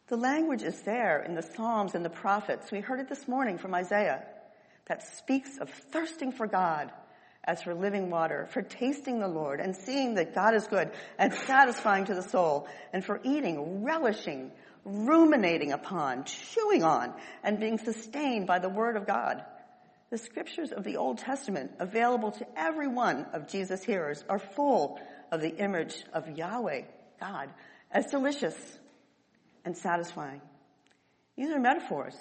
The 0.09 0.17
language 0.17 0.63
is 0.63 0.81
there 0.83 1.23
in 1.23 1.35
the 1.35 1.43
Psalms 1.43 1.95
and 1.95 2.05
the 2.05 2.11
prophets. 2.11 2.71
We 2.71 2.81
heard 2.81 3.01
it 3.01 3.09
this 3.09 3.29
morning 3.29 3.59
from 3.59 3.75
Isaiah 3.75 4.25
that 4.87 5.03
speaks 5.19 5.59
of 5.59 5.71
thirsting 5.71 6.33
for 6.33 6.47
God 6.47 6.91
as 7.45 7.63
for 7.63 7.75
living 7.75 8.11
water, 8.11 8.47
for 8.51 8.63
tasting 8.63 9.21
the 9.21 9.29
Lord 9.29 9.61
and 9.61 9.75
seeing 9.75 10.15
that 10.15 10.35
God 10.35 10.55
is 10.55 10.67
good 10.67 10.91
and 11.19 11.33
satisfying 11.33 12.05
to 12.07 12.15
the 12.15 12.23
soul, 12.23 12.69
and 12.93 13.05
for 13.05 13.21
eating, 13.25 13.83
relishing, 13.85 14.51
ruminating 14.85 15.73
upon, 15.73 16.25
chewing 16.25 16.83
on, 16.83 17.15
and 17.43 17.59
being 17.59 17.79
sustained 17.79 18.47
by 18.47 18.59
the 18.59 18.69
Word 18.69 18.97
of 18.97 19.07
God. 19.07 19.43
The 20.11 20.19
scriptures 20.19 20.73
of 20.73 20.85
the 20.85 20.97
Old 20.97 21.19
Testament, 21.19 21.73
available 21.79 22.33
to 22.33 22.47
every 22.57 22.89
one 22.89 23.27
of 23.33 23.47
Jesus' 23.47 23.85
hearers, 23.85 24.25
are 24.29 24.39
full 24.39 24.99
of 25.31 25.41
the 25.41 25.55
image 25.57 26.03
of 26.15 26.37
Yahweh, 26.37 26.83
God, 27.21 27.51
as 27.91 28.07
delicious 28.07 28.57
and 29.65 29.77
satisfying. 29.77 30.41
These 31.37 31.51
are 31.51 31.61
metaphors. 31.61 32.17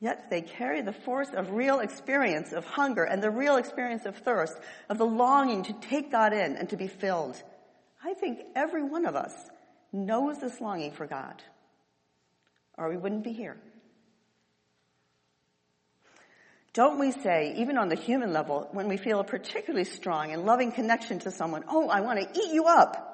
Yet 0.00 0.30
they 0.30 0.40
carry 0.40 0.80
the 0.80 0.94
force 0.94 1.28
of 1.34 1.50
real 1.50 1.80
experience 1.80 2.52
of 2.52 2.64
hunger 2.64 3.04
and 3.04 3.22
the 3.22 3.30
real 3.30 3.56
experience 3.56 4.06
of 4.06 4.16
thirst, 4.16 4.56
of 4.88 4.96
the 4.96 5.04
longing 5.04 5.64
to 5.64 5.74
take 5.74 6.10
God 6.10 6.32
in 6.32 6.56
and 6.56 6.70
to 6.70 6.76
be 6.78 6.88
filled. 6.88 7.40
I 8.02 8.14
think 8.14 8.40
every 8.56 8.82
one 8.82 9.04
of 9.04 9.14
us 9.14 9.34
knows 9.92 10.40
this 10.40 10.60
longing 10.60 10.92
for 10.92 11.06
God, 11.06 11.42
or 12.78 12.88
we 12.88 12.96
wouldn't 12.96 13.24
be 13.24 13.32
here. 13.32 13.58
Don't 16.72 17.00
we 17.00 17.10
say, 17.10 17.54
even 17.58 17.78
on 17.78 17.88
the 17.88 17.96
human 17.96 18.32
level, 18.32 18.68
when 18.72 18.88
we 18.88 18.96
feel 18.96 19.18
a 19.18 19.24
particularly 19.24 19.84
strong 19.84 20.32
and 20.32 20.44
loving 20.44 20.70
connection 20.70 21.18
to 21.20 21.30
someone, 21.30 21.64
oh, 21.68 21.88
I 21.88 22.00
want 22.00 22.20
to 22.20 22.40
eat 22.40 22.52
you 22.52 22.66
up? 22.66 23.06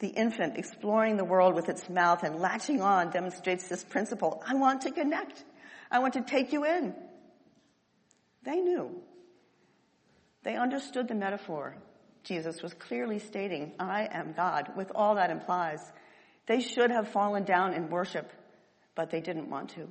The 0.00 0.08
infant 0.08 0.58
exploring 0.58 1.16
the 1.16 1.24
world 1.24 1.54
with 1.54 1.68
its 1.68 1.88
mouth 1.88 2.22
and 2.24 2.40
latching 2.40 2.82
on 2.82 3.10
demonstrates 3.10 3.68
this 3.68 3.84
principle. 3.84 4.42
I 4.46 4.54
want 4.54 4.82
to 4.82 4.90
connect. 4.90 5.44
I 5.90 6.00
want 6.00 6.14
to 6.14 6.22
take 6.22 6.52
you 6.52 6.64
in. 6.64 6.94
They 8.42 8.56
knew. 8.56 9.00
They 10.42 10.56
understood 10.56 11.08
the 11.08 11.14
metaphor. 11.14 11.76
Jesus 12.24 12.60
was 12.60 12.74
clearly 12.74 13.20
stating, 13.20 13.72
I 13.78 14.08
am 14.10 14.32
God, 14.32 14.72
with 14.76 14.90
all 14.94 15.14
that 15.14 15.30
implies. 15.30 15.80
They 16.46 16.60
should 16.60 16.90
have 16.90 17.08
fallen 17.08 17.44
down 17.44 17.72
in 17.72 17.88
worship, 17.88 18.30
but 18.96 19.10
they 19.10 19.20
didn't 19.20 19.48
want 19.48 19.70
to. 19.70 19.88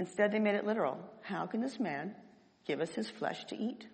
Instead, 0.00 0.32
they 0.32 0.38
made 0.38 0.54
it 0.54 0.64
literal. 0.64 0.98
How 1.20 1.46
can 1.46 1.60
this 1.60 1.78
man 1.78 2.14
give 2.66 2.80
us 2.80 2.88
his 2.90 3.10
flesh 3.10 3.44
to 3.44 3.56
eat? 3.56 3.86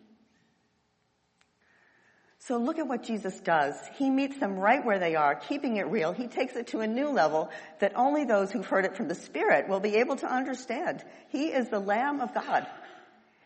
So 2.38 2.58
look 2.58 2.78
at 2.78 2.86
what 2.86 3.02
Jesus 3.02 3.40
does. 3.40 3.74
He 3.96 4.08
meets 4.08 4.38
them 4.38 4.56
right 4.56 4.84
where 4.84 5.00
they 5.00 5.16
are, 5.16 5.34
keeping 5.34 5.78
it 5.78 5.88
real. 5.88 6.12
He 6.12 6.28
takes 6.28 6.54
it 6.54 6.68
to 6.68 6.78
a 6.78 6.86
new 6.86 7.08
level 7.08 7.50
that 7.80 7.96
only 7.96 8.24
those 8.24 8.52
who've 8.52 8.64
heard 8.64 8.84
it 8.84 8.94
from 8.94 9.08
the 9.08 9.16
Spirit 9.16 9.68
will 9.68 9.80
be 9.80 9.96
able 9.96 10.14
to 10.14 10.32
understand. 10.32 11.02
He 11.30 11.46
is 11.48 11.70
the 11.70 11.80
Lamb 11.80 12.20
of 12.20 12.32
God. 12.32 12.68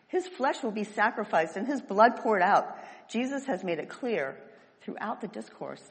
His 0.07 0.27
flesh 0.27 0.61
will 0.61 0.71
be 0.71 0.83
sacrificed 0.83 1.57
and 1.57 1.65
his 1.65 1.81
blood 1.81 2.17
poured 2.17 2.43
out. 2.43 2.77
Jesus 3.09 3.47
has 3.47 3.63
made 3.63 3.79
it 3.79 3.89
clear 3.89 4.37
throughout 4.81 5.19
the 5.19 5.27
discourse 5.27 5.83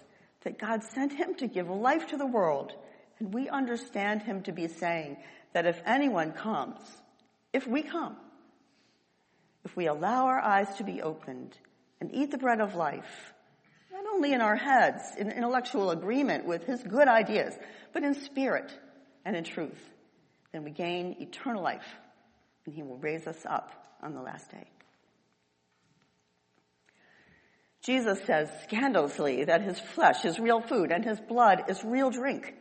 that 0.42 0.60
God 0.60 0.84
sent 0.84 1.12
him 1.12 1.34
to 1.38 1.48
give 1.48 1.68
life 1.68 2.06
to 2.10 2.16
the 2.16 2.26
world. 2.26 2.74
And 3.18 3.34
we 3.34 3.48
understand 3.48 4.22
him 4.22 4.42
to 4.42 4.52
be 4.52 4.68
saying 4.68 5.16
that 5.52 5.66
if 5.66 5.80
anyone 5.84 6.32
comes, 6.32 6.78
if 7.52 7.66
we 7.66 7.82
come, 7.82 8.16
if 9.64 9.76
we 9.76 9.86
allow 9.86 10.26
our 10.26 10.40
eyes 10.40 10.68
to 10.76 10.84
be 10.84 11.02
opened 11.02 11.56
and 12.00 12.14
eat 12.14 12.30
the 12.30 12.38
bread 12.38 12.60
of 12.60 12.74
life, 12.74 13.32
not 13.92 14.04
only 14.14 14.32
in 14.32 14.40
our 14.40 14.56
heads, 14.56 15.02
in 15.18 15.30
intellectual 15.30 15.90
agreement 15.90 16.46
with 16.46 16.64
his 16.64 16.82
good 16.82 17.08
ideas, 17.08 17.54
but 17.92 18.02
in 18.02 18.14
spirit 18.14 18.72
and 19.24 19.36
in 19.36 19.44
truth, 19.44 19.80
then 20.52 20.64
we 20.64 20.70
gain 20.70 21.16
eternal 21.20 21.62
life 21.62 21.86
and 22.64 22.74
he 22.74 22.82
will 22.82 22.98
raise 22.98 23.26
us 23.26 23.44
up 23.44 23.96
on 24.02 24.14
the 24.14 24.22
last 24.22 24.50
day. 24.50 24.66
Jesus 27.82 28.20
says 28.26 28.50
scandalously 28.64 29.44
that 29.44 29.62
his 29.62 29.78
flesh 29.78 30.24
is 30.24 30.38
real 30.38 30.60
food 30.60 30.92
and 30.92 31.04
his 31.04 31.18
blood 31.18 31.64
is 31.68 31.82
real 31.82 32.10
drink. 32.10 32.54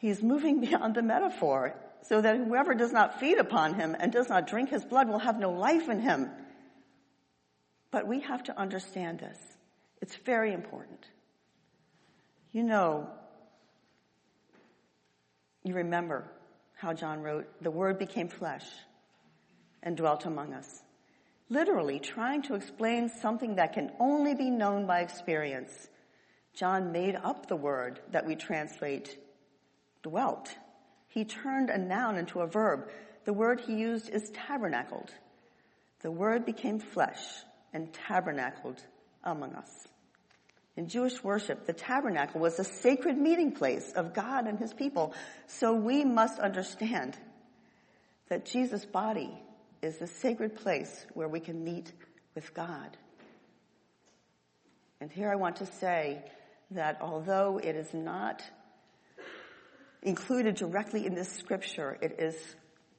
He's 0.00 0.22
moving 0.22 0.60
beyond 0.66 0.94
the 0.94 1.02
metaphor 1.02 1.76
so 2.02 2.20
that 2.20 2.36
whoever 2.36 2.74
does 2.74 2.92
not 2.92 3.20
feed 3.20 3.38
upon 3.38 3.74
him 3.74 3.94
and 3.98 4.10
does 4.10 4.28
not 4.28 4.46
drink 4.46 4.70
his 4.70 4.84
blood 4.84 5.08
will 5.08 5.18
have 5.18 5.38
no 5.38 5.50
life 5.50 5.88
in 5.88 6.00
him. 6.00 6.30
But 7.90 8.06
we 8.06 8.20
have 8.20 8.42
to 8.44 8.58
understand 8.58 9.18
this. 9.18 9.38
It's 10.00 10.16
very 10.16 10.52
important. 10.54 11.06
You 12.52 12.62
know, 12.62 13.08
you 15.62 15.74
remember 15.74 16.24
how 16.74 16.94
John 16.94 17.20
wrote, 17.22 17.46
the 17.62 17.70
word 17.70 17.98
became 17.98 18.28
flesh 18.28 18.64
and 19.82 19.96
dwelt 19.96 20.24
among 20.24 20.54
us. 20.54 20.82
Literally 21.50 21.98
trying 21.98 22.42
to 22.42 22.54
explain 22.54 23.10
something 23.10 23.56
that 23.56 23.74
can 23.74 23.92
only 24.00 24.34
be 24.34 24.50
known 24.50 24.86
by 24.86 25.00
experience. 25.00 25.88
John 26.54 26.92
made 26.92 27.16
up 27.16 27.46
the 27.46 27.56
word 27.56 28.00
that 28.12 28.26
we 28.26 28.36
translate 28.36 29.18
dwelt. 30.02 30.54
He 31.08 31.24
turned 31.24 31.70
a 31.70 31.78
noun 31.78 32.16
into 32.16 32.40
a 32.40 32.46
verb. 32.46 32.88
The 33.24 33.32
word 33.32 33.60
he 33.60 33.74
used 33.74 34.08
is 34.08 34.30
tabernacled. 34.30 35.10
The 36.02 36.10
word 36.10 36.46
became 36.46 36.78
flesh 36.78 37.20
and 37.72 37.92
tabernacled 37.92 38.80
among 39.22 39.54
us. 39.54 39.70
In 40.76 40.88
Jewish 40.88 41.22
worship, 41.22 41.66
the 41.66 41.72
tabernacle 41.72 42.40
was 42.40 42.58
a 42.58 42.64
sacred 42.64 43.18
meeting 43.18 43.52
place 43.52 43.92
of 43.92 44.14
God 44.14 44.46
and 44.46 44.58
his 44.58 44.72
people. 44.72 45.14
So 45.46 45.74
we 45.74 46.04
must 46.04 46.38
understand 46.38 47.18
that 48.28 48.46
Jesus' 48.46 48.86
body 48.86 49.30
is 49.82 49.98
the 49.98 50.06
sacred 50.06 50.56
place 50.56 51.04
where 51.14 51.28
we 51.28 51.40
can 51.40 51.64
meet 51.64 51.92
with 52.34 52.54
God. 52.54 52.96
And 55.00 55.10
here 55.10 55.30
I 55.30 55.36
want 55.36 55.56
to 55.56 55.66
say 55.66 56.22
that 56.70 56.98
although 57.00 57.58
it 57.58 57.74
is 57.74 57.92
not 57.92 58.42
included 60.02 60.56
directly 60.56 61.06
in 61.06 61.14
this 61.14 61.30
scripture. 61.30 61.98
It 62.00 62.16
is 62.18 62.36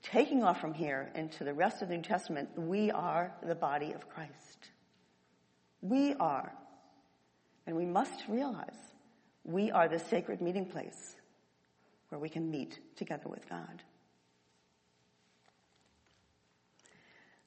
taking 0.03 0.43
off 0.43 0.60
from 0.60 0.74
here 0.74 1.12
into 1.15 1.43
the 1.43 1.53
rest 1.53 1.81
of 1.81 1.89
the 1.89 1.96
New 1.96 2.03
Testament. 2.03 2.50
We 2.58 2.91
are 2.91 3.34
the 3.43 3.55
body 3.55 3.93
of 3.93 4.10
Christ. 4.10 4.70
We 5.81 6.13
are. 6.15 6.53
And 7.65 7.75
we 7.75 7.86
must 7.86 8.27
realize 8.27 8.75
we 9.43 9.72
are 9.72 9.88
the 9.88 10.00
sacred 10.00 10.41
meeting 10.41 10.65
place 10.65 11.15
where 12.10 12.20
we 12.20 12.29
can 12.29 12.51
meet 12.51 12.79
together 12.98 13.29
with 13.29 13.48
God. 13.50 13.81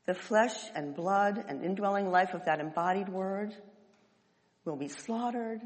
The 0.06 0.14
flesh 0.14 0.56
and 0.74 0.94
blood 0.94 1.44
and 1.48 1.64
indwelling 1.64 2.10
life 2.10 2.34
of 2.34 2.44
that 2.44 2.60
embodied 2.60 3.08
word 3.08 3.54
will 4.64 4.76
be 4.76 4.88
slaughtered 4.88 5.60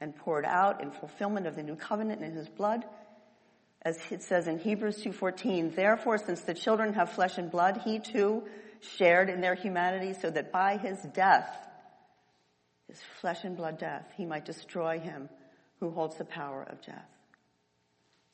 and 0.00 0.16
poured 0.16 0.44
out 0.44 0.82
in 0.82 0.90
fulfillment 0.90 1.46
of 1.46 1.56
the 1.56 1.62
new 1.62 1.76
covenant 1.76 2.22
in 2.22 2.32
his 2.32 2.48
blood. 2.48 2.84
As 3.84 3.98
it 4.10 4.22
says 4.22 4.46
in 4.46 4.58
Hebrews 4.58 5.02
2.14, 5.02 5.74
therefore 5.74 6.18
since 6.18 6.42
the 6.42 6.54
children 6.54 6.94
have 6.94 7.12
flesh 7.12 7.36
and 7.36 7.50
blood, 7.50 7.80
he 7.84 7.98
too 7.98 8.44
shared 8.96 9.28
in 9.28 9.40
their 9.40 9.54
humanity 9.54 10.14
so 10.20 10.30
that 10.30 10.52
by 10.52 10.76
his 10.76 10.98
death, 11.14 11.48
his 12.88 13.00
flesh 13.20 13.42
and 13.44 13.56
blood 13.56 13.78
death, 13.78 14.06
he 14.16 14.24
might 14.24 14.44
destroy 14.44 14.98
him 14.98 15.28
who 15.80 15.90
holds 15.90 16.16
the 16.16 16.24
power 16.24 16.62
of 16.62 16.80
death. 16.82 17.08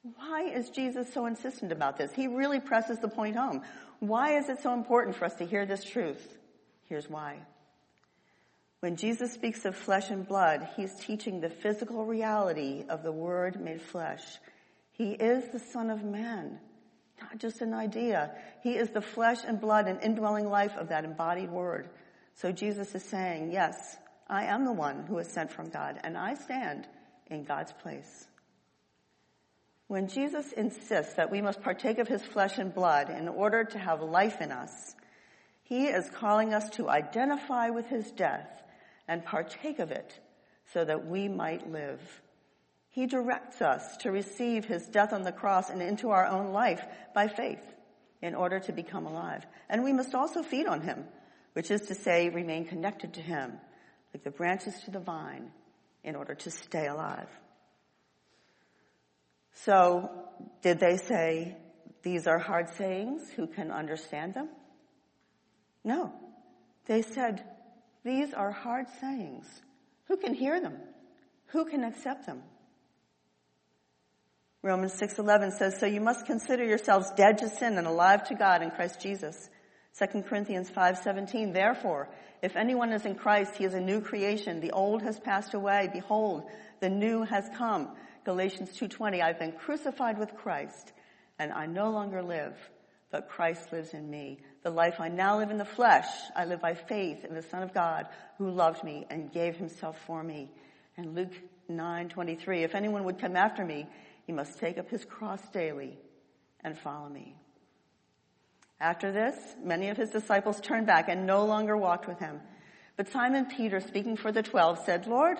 Why 0.03 0.45
is 0.45 0.71
Jesus 0.71 1.13
so 1.13 1.27
insistent 1.27 1.73
about 1.73 1.97
this? 1.97 2.13
He 2.13 2.29
really 2.29 2.61
presses 2.61 2.99
the 2.99 3.09
point 3.09 3.37
home. 3.37 3.63
Why 4.01 4.39
is 4.39 4.49
it 4.49 4.63
so 4.63 4.75
important 4.75 5.17
for 5.17 5.25
us 5.25 5.35
to 5.37 5.47
hear 5.47 5.67
this 5.67 5.85
truth? 5.85 6.39
Here's 6.85 7.09
why. 7.09 7.39
When 8.81 8.97
Jesus 8.97 9.33
speaks 9.33 9.65
of 9.65 9.75
flesh 9.75 10.11
and 10.11 10.27
blood, 10.27 10.69
he's 10.77 10.95
teaching 10.95 11.41
the 11.41 11.51
physical 11.51 12.05
reality 12.05 12.85
of 12.89 13.03
the 13.03 13.13
Word 13.13 13.61
made 13.61 13.83
flesh. 13.83 14.23
He 14.99 15.13
is 15.13 15.51
the 15.53 15.61
Son 15.61 15.91
of 15.91 16.03
Man, 16.03 16.59
not 17.23 17.39
just 17.39 17.61
an 17.61 17.73
idea. 17.73 18.33
He 18.65 18.73
is 18.75 18.91
the 18.91 19.01
flesh 19.01 19.39
and 19.47 19.61
blood 19.61 19.87
and 19.87 20.03
indwelling 20.03 20.51
life 20.51 20.77
of 20.77 20.89
that 20.89 21.05
embodied 21.05 21.51
Word. 21.51 21.89
So 22.35 22.51
Jesus 22.51 22.93
is 22.97 23.05
saying, 23.05 23.53
yes, 23.53 23.97
I 24.29 24.47
am 24.47 24.65
the 24.65 24.73
one 24.73 25.05
who 25.07 25.19
is 25.19 25.29
sent 25.29 25.53
from 25.53 25.71
God, 25.71 26.01
and 26.03 26.19
I 26.19 26.35
stand 26.35 26.89
in 27.29 27.45
God's 27.45 27.73
place. 27.81 28.27
When 29.87 30.09
Jesus 30.09 30.53
insists 30.53 31.15
that 31.15 31.31
we 31.31 31.41
must 31.43 31.63
partake 31.63 31.99
of 31.99 32.09
his 32.09 32.23
flesh 32.23 32.59
and 32.59 32.75
blood 32.75 33.09
in 33.09 33.29
order 33.29 33.63
to 33.65 33.79
have 33.79 34.03
life 34.03 34.41
in 34.41 34.51
us, 34.51 34.97
he 35.63 35.87
is 35.87 36.11
calling 36.11 36.53
us 36.53 36.69
to 36.71 36.89
identify 36.89 37.71
with 37.71 37.87
his 37.87 38.11
death 38.11 38.51
and 39.07 39.25
partake 39.25 39.79
of 39.79 39.93
it 39.93 40.19
so 40.73 40.85
that 40.85 41.07
we 41.07 41.29
might 41.29 41.71
live. 41.71 42.01
He 42.91 43.07
directs 43.07 43.63
us 43.63 43.97
to 43.99 44.11
receive 44.11 44.65
his 44.65 44.87
death 44.87 45.13
on 45.13 45.23
the 45.23 45.33
cross 45.33 45.71
and 45.71 45.83
into 45.83 46.11
our 46.11 46.27
own 46.27 46.53
life 46.53 46.85
by 47.15 47.29
faith 47.29 47.63
in 48.23 48.35
order 48.35 48.59
to 48.61 48.73
become 48.73 49.07
alive. 49.07 49.47
And 49.69 49.85
we 49.85 49.93
must 49.93 50.15
also 50.15 50.43
feed 50.43 50.67
on 50.67 50.81
him, 50.81 51.05
which 51.53 51.71
is 51.71 51.83
to 51.83 51.95
say, 51.95 52.29
remain 52.29 52.65
connected 52.65 53.15
to 53.15 53.21
him, 53.21 53.53
like 54.13 54.25
the 54.25 54.31
branches 54.31 54.75
to 54.85 54.91
the 54.91 55.01
vine, 55.01 55.51
in 56.03 56.17
order 56.17 56.35
to 56.35 56.51
stay 56.51 56.87
alive. 56.87 57.29
So, 59.65 60.11
did 60.63 60.79
they 60.79 60.97
say, 60.97 61.57
these 62.03 62.27
are 62.27 62.39
hard 62.39 62.69
sayings, 62.71 63.29
who 63.31 63.47
can 63.47 63.71
understand 63.71 64.35
them? 64.35 64.49
No. 65.85 66.13
They 66.87 67.03
said, 67.03 67.45
these 68.05 68.33
are 68.33 68.51
hard 68.51 68.87
sayings. 69.01 69.47
Who 70.07 70.17
can 70.17 70.33
hear 70.33 70.61
them? 70.61 70.77
Who 71.49 71.65
can 71.65 71.85
accept 71.85 72.27
them? 72.27 72.43
Romans 74.63 74.95
6:11 74.95 75.53
says, 75.53 75.79
"So 75.79 75.87
you 75.87 76.01
must 76.01 76.27
consider 76.27 76.65
yourselves 76.65 77.13
dead 77.13 77.39
to 77.39 77.49
sin 77.49 77.79
and 77.79 77.87
alive 77.87 78.25
to 78.25 78.35
God 78.35 78.63
in 78.63 78.73
Christ 78.73 79.01
Jesus." 79.01 79.51
2 79.93 80.25
Corinthians 80.25 80.69
5:17, 80.69 81.53
"Therefore, 81.53 82.09
if 82.43 82.57
anyone 82.57 82.93
is 82.93 83.07
in 83.07 83.15
Christ, 83.15 83.57
he 83.57 83.65
is 83.65 83.75
a 83.75 83.81
new 83.81 84.01
creation. 84.01 84.61
The 84.61 84.73
old 84.73 85.03
has 85.03 85.21
passed 85.21 85.55
away; 85.55 85.89
behold, 85.93 86.51
the 86.81 86.91
new 86.91 87.23
has 87.23 87.49
come." 87.51 87.97
Galatians 88.25 88.77
2:20, 88.77 89.23
"I've 89.23 89.39
been 89.39 89.53
crucified 89.53 90.19
with 90.19 90.35
Christ, 90.35 90.93
and 91.39 91.53
I 91.53 91.67
no 91.67 91.91
longer 91.91 92.21
live, 92.21 92.57
but 93.11 93.29
Christ 93.29 93.73
lives 93.73 93.95
in 93.95 94.11
me. 94.11 94.41
The 94.63 94.71
life 94.71 95.01
I 95.01 95.09
now 95.09 95.39
live 95.39 95.53
in 95.53 95.59
the 95.59 95.65
flesh, 95.65 96.09
I 96.35 96.45
live 96.45 96.61
by 96.61 96.75
faith 96.75 97.25
in 97.25 97.35
the 97.35 97.43
Son 97.43 97.63
of 97.63 97.73
God 97.73 98.09
who 98.39 98.51
loved 98.51 98.83
me 98.83 99.07
and 99.09 99.33
gave 99.33 99.57
himself 99.57 99.99
for 100.01 100.23
me. 100.23 100.51
And 100.97 101.15
Luke 101.15 101.33
9:23, 101.69 102.65
if 102.65 102.75
anyone 102.75 103.05
would 103.05 103.21
come 103.21 103.37
after 103.37 103.65
me, 103.65 103.89
he 104.29 104.33
must 104.35 104.59
take 104.59 104.77
up 104.77 104.91
his 104.91 105.07
cross 105.07 105.41
daily 105.55 105.97
and 106.63 106.77
follow 106.77 107.09
me. 107.09 107.35
After 108.79 109.11
this, 109.11 109.35
many 109.65 109.89
of 109.89 109.97
his 109.97 110.11
disciples 110.11 110.61
turned 110.61 110.87
back 110.87 111.09
and 111.09 111.27
no 111.27 111.47
longer 111.47 111.79
walked 111.79 112.07
with 112.07 112.19
him. 112.19 112.43
But 112.99 113.09
Simon 113.09 113.47
Peter, 113.47 113.81
speaking 113.81 114.19
for 114.19 114.31
the 114.31 114.43
twelve, 114.43 114.81
said, 114.85 115.07
Lord, 115.07 115.39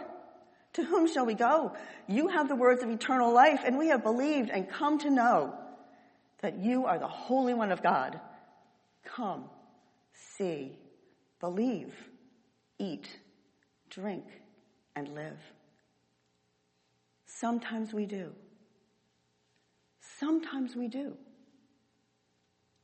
to 0.73 0.83
whom 0.83 1.07
shall 1.07 1.27
we 1.27 1.35
go? 1.35 1.75
You 2.07 2.29
have 2.29 2.49
the 2.49 2.57
words 2.57 2.83
of 2.83 2.89
eternal 2.89 3.31
life, 3.31 3.61
and 3.63 3.77
we 3.77 3.89
have 3.89 4.03
believed 4.03 4.49
and 4.49 4.67
come 4.67 4.99
to 5.01 5.11
know 5.11 5.55
that 6.41 6.57
you 6.57 6.87
are 6.87 6.99
the 6.99 7.07
Holy 7.07 7.53
One 7.53 7.73
of 7.73 7.83
God. 7.83 8.19
Come, 9.05 9.51
see, 10.39 10.79
believe, 11.41 11.93
eat, 12.79 13.07
drink, 13.91 14.25
and 14.97 15.15
live. 15.15 15.39
Sometimes 17.27 17.93
we 17.93 18.07
do. 18.07 18.33
Sometimes 20.19 20.75
we 20.75 20.89
do. 20.89 21.17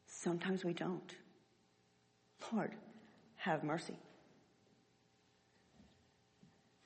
Sometimes 0.07 0.65
we 0.65 0.73
don't. 0.73 1.15
Lord, 2.53 2.73
have 3.37 3.65
mercy. 3.65 3.99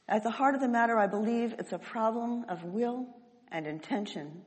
At 0.08 0.22
the 0.22 0.30
heart 0.30 0.54
of 0.54 0.60
the 0.60 0.68
matter, 0.68 0.98
I 0.98 1.06
believe 1.06 1.54
it's 1.58 1.72
a 1.72 1.78
problem 1.78 2.46
of 2.48 2.64
will 2.64 3.06
and 3.52 3.66
intention. 3.66 4.42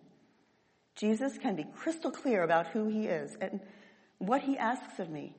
Jesus 0.96 1.38
can 1.38 1.56
be 1.56 1.66
crystal 1.76 2.12
clear 2.12 2.42
about 2.42 2.68
who 2.68 2.88
he 2.88 3.06
is 3.06 3.38
and 3.40 3.60
what 4.18 4.42
he 4.42 4.58
asks 4.58 5.00
of 5.00 5.10
me. 5.10 5.36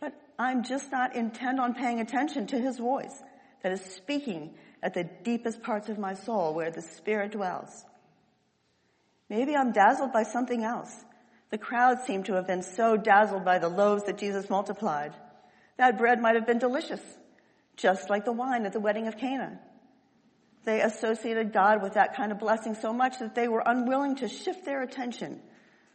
But 0.00 0.14
I'm 0.38 0.64
just 0.64 0.90
not 0.90 1.14
intent 1.14 1.60
on 1.60 1.74
paying 1.74 2.00
attention 2.00 2.46
to 2.48 2.58
his 2.58 2.78
voice 2.78 3.22
that 3.62 3.72
is 3.72 3.82
speaking 3.82 4.54
at 4.82 4.94
the 4.94 5.04
deepest 5.22 5.62
parts 5.62 5.88
of 5.88 5.98
my 5.98 6.14
soul 6.14 6.54
where 6.54 6.70
the 6.70 6.82
Spirit 6.82 7.32
dwells. 7.32 7.84
Maybe 9.32 9.56
I'm 9.56 9.72
dazzled 9.72 10.12
by 10.12 10.24
something 10.24 10.62
else. 10.62 10.94
The 11.48 11.56
crowd 11.56 12.00
seemed 12.06 12.26
to 12.26 12.34
have 12.34 12.46
been 12.46 12.62
so 12.62 12.98
dazzled 12.98 13.46
by 13.46 13.58
the 13.58 13.68
loaves 13.70 14.04
that 14.04 14.18
Jesus 14.18 14.50
multiplied. 14.50 15.14
That 15.78 15.96
bread 15.96 16.20
might 16.20 16.34
have 16.34 16.46
been 16.46 16.58
delicious, 16.58 17.00
just 17.74 18.10
like 18.10 18.26
the 18.26 18.32
wine 18.32 18.66
at 18.66 18.74
the 18.74 18.80
wedding 18.80 19.08
of 19.08 19.16
Cana. 19.16 19.58
They 20.64 20.82
associated 20.82 21.54
God 21.54 21.82
with 21.82 21.94
that 21.94 22.14
kind 22.14 22.30
of 22.30 22.38
blessing 22.38 22.74
so 22.74 22.92
much 22.92 23.20
that 23.20 23.34
they 23.34 23.48
were 23.48 23.62
unwilling 23.64 24.16
to 24.16 24.28
shift 24.28 24.66
their 24.66 24.82
attention 24.82 25.40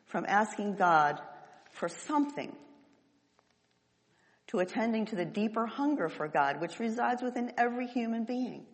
from 0.07 0.25
asking 0.27 0.73
God 0.73 1.21
for 1.73 1.89
something 1.89 2.55
to 4.47 4.59
attending 4.59 5.05
to 5.05 5.15
the 5.15 5.25
deeper 5.25 5.67
hunger 5.67 6.09
for 6.09 6.27
God 6.27 6.59
which 6.59 6.79
resides 6.79 7.21
within 7.21 7.53
every 7.55 7.85
human 7.85 8.23
being. 8.23 8.65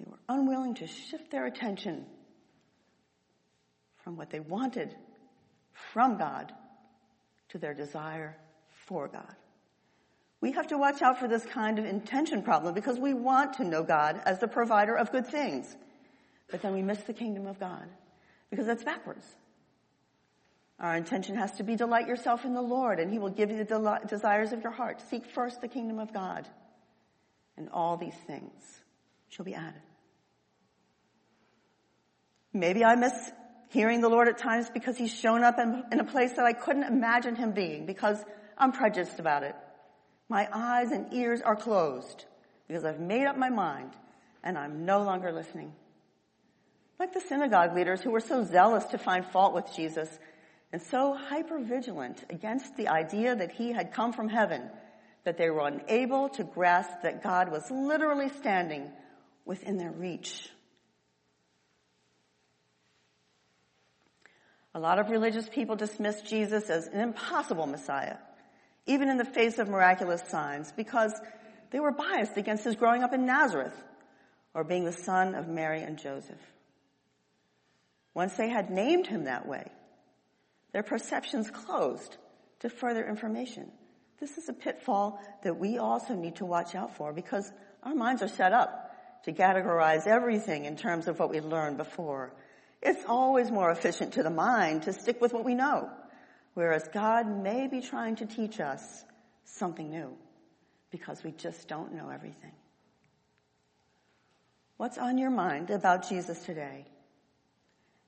They 0.00 0.10
were 0.10 0.18
unwilling 0.28 0.74
to 0.74 0.88
shift 0.88 1.30
their 1.30 1.46
attention 1.46 2.06
from 4.06 4.16
what 4.16 4.30
they 4.30 4.38
wanted 4.38 4.94
from 5.92 6.16
God 6.16 6.52
to 7.48 7.58
their 7.58 7.74
desire 7.74 8.36
for 8.86 9.08
God. 9.08 9.34
We 10.40 10.52
have 10.52 10.68
to 10.68 10.78
watch 10.78 11.02
out 11.02 11.18
for 11.18 11.26
this 11.26 11.44
kind 11.44 11.80
of 11.80 11.84
intention 11.84 12.44
problem 12.44 12.72
because 12.72 13.00
we 13.00 13.14
want 13.14 13.54
to 13.54 13.64
know 13.64 13.82
God 13.82 14.22
as 14.24 14.38
the 14.38 14.46
provider 14.46 14.96
of 14.96 15.10
good 15.10 15.26
things. 15.26 15.74
But 16.48 16.62
then 16.62 16.72
we 16.72 16.82
miss 16.82 17.00
the 17.00 17.14
kingdom 17.14 17.48
of 17.48 17.58
God 17.58 17.88
because 18.48 18.66
that's 18.66 18.84
backwards. 18.84 19.26
Our 20.78 20.96
intention 20.96 21.34
has 21.34 21.50
to 21.56 21.64
be 21.64 21.74
delight 21.74 22.06
yourself 22.06 22.44
in 22.44 22.54
the 22.54 22.62
Lord 22.62 23.00
and 23.00 23.10
he 23.10 23.18
will 23.18 23.30
give 23.30 23.50
you 23.50 23.64
the 23.64 24.00
desires 24.06 24.52
of 24.52 24.62
your 24.62 24.70
heart. 24.70 25.02
Seek 25.10 25.26
first 25.26 25.60
the 25.60 25.68
kingdom 25.68 25.98
of 25.98 26.14
God 26.14 26.46
and 27.56 27.68
all 27.70 27.96
these 27.96 28.14
things 28.28 28.52
shall 29.30 29.44
be 29.44 29.54
added. 29.54 29.82
Maybe 32.52 32.84
I 32.84 32.94
miss 32.94 33.32
hearing 33.68 34.00
the 34.00 34.08
Lord 34.08 34.28
at 34.28 34.38
times 34.38 34.70
because 34.70 34.96
he's 34.96 35.14
shown 35.14 35.42
up 35.42 35.58
in, 35.58 35.84
in 35.92 36.00
a 36.00 36.04
place 36.04 36.32
that 36.32 36.44
I 36.44 36.52
couldn't 36.52 36.84
imagine 36.84 37.34
him 37.34 37.52
being 37.52 37.86
because 37.86 38.18
I'm 38.56 38.72
prejudiced 38.72 39.18
about 39.18 39.42
it. 39.42 39.54
My 40.28 40.48
eyes 40.52 40.90
and 40.92 41.12
ears 41.12 41.40
are 41.40 41.56
closed 41.56 42.24
because 42.68 42.84
I've 42.84 43.00
made 43.00 43.26
up 43.26 43.36
my 43.36 43.50
mind 43.50 43.92
and 44.42 44.56
I'm 44.56 44.84
no 44.84 45.02
longer 45.02 45.32
listening. 45.32 45.72
Like 46.98 47.12
the 47.12 47.20
synagogue 47.20 47.74
leaders 47.74 48.00
who 48.00 48.10
were 48.10 48.20
so 48.20 48.44
zealous 48.44 48.84
to 48.86 48.98
find 48.98 49.24
fault 49.26 49.54
with 49.54 49.66
Jesus 49.74 50.08
and 50.72 50.80
so 50.82 51.14
hyper 51.14 51.58
vigilant 51.58 52.24
against 52.30 52.76
the 52.76 52.88
idea 52.88 53.36
that 53.36 53.52
he 53.52 53.72
had 53.72 53.92
come 53.92 54.12
from 54.12 54.28
heaven 54.28 54.62
that 55.24 55.36
they 55.36 55.50
were 55.50 55.66
unable 55.66 56.28
to 56.30 56.44
grasp 56.44 57.02
that 57.02 57.22
God 57.22 57.50
was 57.50 57.70
literally 57.70 58.28
standing 58.28 58.90
within 59.44 59.76
their 59.76 59.90
reach. 59.90 60.48
A 64.76 64.78
lot 64.78 64.98
of 64.98 65.08
religious 65.08 65.48
people 65.48 65.74
dismiss 65.74 66.20
Jesus 66.20 66.68
as 66.68 66.86
an 66.86 67.00
impossible 67.00 67.66
Messiah 67.66 68.18
even 68.86 69.08
in 69.08 69.16
the 69.16 69.24
face 69.24 69.58
of 69.58 69.68
miraculous 69.68 70.22
signs, 70.28 70.72
because 70.72 71.12
they 71.70 71.80
were 71.80 71.90
biased 71.90 72.36
against 72.36 72.64
his 72.64 72.76
growing 72.76 73.02
up 73.02 73.12
in 73.12 73.26
Nazareth 73.26 73.74
or 74.54 74.64
being 74.64 74.84
the 74.84 74.92
son 74.92 75.34
of 75.34 75.48
Mary 75.48 75.82
and 75.82 75.98
Joseph. 75.98 76.40
Once 78.14 78.34
they 78.34 78.48
had 78.48 78.70
named 78.70 79.06
him 79.06 79.24
that 79.24 79.46
way, 79.46 79.66
their 80.72 80.84
perceptions 80.84 81.50
closed 81.50 82.16
to 82.60 82.70
further 82.70 83.06
information. 83.06 83.70
This 84.20 84.38
is 84.38 84.48
a 84.48 84.54
pitfall 84.54 85.20
that 85.42 85.58
we 85.58 85.78
also 85.78 86.14
need 86.14 86.36
to 86.36 86.46
watch 86.46 86.74
out 86.74 86.96
for 86.96 87.12
because 87.12 87.50
our 87.82 87.94
minds 87.94 88.22
are 88.22 88.28
set 88.28 88.52
up 88.52 88.92
to 89.24 89.32
categorize 89.32 90.06
everything 90.06 90.64
in 90.64 90.76
terms 90.76 91.08
of 91.08 91.18
what 91.18 91.30
we 91.30 91.40
learned 91.40 91.76
before. 91.76 92.32
It's 92.82 93.04
always 93.06 93.50
more 93.50 93.70
efficient 93.70 94.14
to 94.14 94.22
the 94.22 94.30
mind 94.30 94.82
to 94.84 94.92
stick 94.92 95.20
with 95.20 95.32
what 95.32 95.44
we 95.44 95.54
know, 95.54 95.90
whereas 96.54 96.88
God 96.92 97.26
may 97.26 97.66
be 97.66 97.80
trying 97.80 98.16
to 98.16 98.26
teach 98.26 98.60
us 98.60 99.04
something 99.44 99.90
new 99.90 100.16
because 100.90 101.24
we 101.24 101.32
just 101.32 101.68
don't 101.68 101.94
know 101.94 102.10
everything. 102.10 102.52
What's 104.76 104.98
on 104.98 105.16
your 105.18 105.30
mind 105.30 105.70
about 105.70 106.08
Jesus 106.08 106.44
today? 106.44 106.84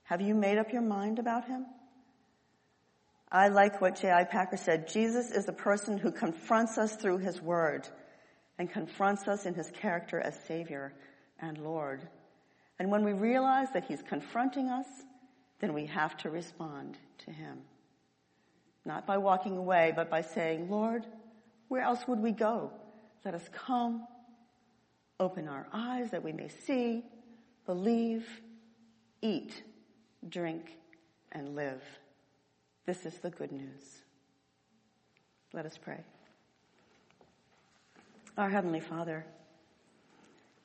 Have 0.05 0.21
you 0.21 0.35
made 0.35 0.59
up 0.59 0.73
your 0.73 0.83
mind 0.83 1.19
about 1.19 1.47
him? 1.47 1.67
I 3.31 3.49
like 3.49 3.81
what 3.81 4.01
J.I. 4.01 4.25
Packer 4.25 4.57
said. 4.57 4.89
Jesus 4.89 5.31
is 5.31 5.49
a 5.49 5.53
person 5.53 5.99
who 5.99 6.11
confronts 6.11 6.79
us 6.79 6.97
through 6.97 7.19
his 7.19 7.41
word 7.43 7.87
and 8.59 8.71
confronts 8.71 9.29
us 9.29 9.45
in 9.45 9.55
his 9.55 9.71
character 9.71 10.19
as 10.19 10.39
Savior 10.47 10.95
and 11.39 11.59
Lord. 11.59 12.09
And 12.79 12.91
when 12.91 13.05
we 13.05 13.13
realize 13.13 13.73
that 13.73 13.85
he's 13.85 14.03
confronting 14.03 14.69
us, 14.69 14.87
then 15.61 15.75
we 15.75 15.87
have 15.87 16.17
to 16.19 16.31
respond 16.31 16.97
to 17.25 17.31
him. 17.31 17.59
Not 18.85 19.07
by 19.07 19.19
walking 19.19 19.57
away, 19.57 19.93
but 19.95 20.09
by 20.09 20.23
saying, 20.23 20.71
Lord, 20.71 21.05
where 21.69 21.83
else 21.83 22.07
would 22.07 22.21
we 22.21 22.33
go? 22.33 22.73
Let 23.25 23.35
us 23.35 23.49
come, 23.53 24.07
open 25.19 25.49
our 25.49 25.67
eyes 25.73 26.13
that 26.13 26.23
we 26.23 26.33
may 26.33 26.49
see, 26.49 27.05
believe, 27.67 28.27
eat, 29.21 29.63
drink, 30.29 30.77
and 31.33 31.57
live. 31.57 31.83
This 32.87 33.05
is 33.05 33.15
the 33.19 33.31
good 33.31 33.53
news. 33.53 34.03
Let 35.53 35.67
us 35.67 35.77
pray. 35.77 36.01
Our 38.37 38.49
Heavenly 38.49 38.81
Father, 38.81 39.27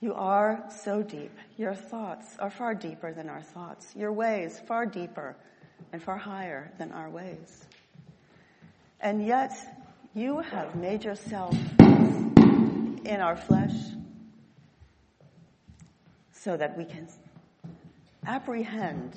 you 0.04 0.14
are 0.14 0.62
so 0.84 1.02
deep. 1.02 1.32
Your 1.58 1.74
thoughts 1.74 2.36
are 2.38 2.50
far 2.50 2.76
deeper 2.76 3.14
than 3.14 3.30
our 3.30 3.42
thoughts. 3.42 3.96
Your 3.96 4.12
ways 4.12 4.60
far 4.68 4.86
deeper 4.86 5.34
and 5.94 6.04
far 6.04 6.18
higher 6.18 6.74
than 6.78 6.92
our 6.92 7.10
ways. 7.10 7.66
And 9.00 9.26
yet, 9.26 9.54
you 10.14 10.40
have 10.40 10.76
made 10.76 11.06
yourself 11.06 11.56
in 11.80 13.18
our 13.22 13.38
flesh 13.38 13.72
so 16.34 16.58
that 16.58 16.78
we 16.78 16.84
can 16.84 17.08
apprehend 18.28 19.16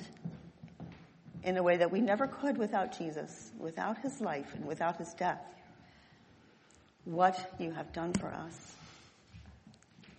in 1.43 1.57
a 1.57 1.63
way 1.63 1.75
that 1.75 1.91
we 1.91 1.99
never 1.99 2.27
could 2.27 2.57
without 2.57 2.97
Jesus, 2.97 3.51
without 3.59 3.97
his 3.97 4.21
life 4.21 4.53
and 4.55 4.65
without 4.65 4.95
his 4.95 5.13
death, 5.15 5.43
what 7.03 7.53
you 7.59 7.71
have 7.71 7.91
done 7.91 8.13
for 8.13 8.27
us. 8.27 8.76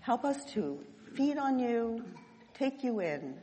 Help 0.08 0.24
us 0.24 0.42
to 0.46 0.82
feed 1.16 1.36
on 1.36 1.58
you, 1.58 2.02
take 2.54 2.82
you 2.82 3.00
in. 3.00 3.34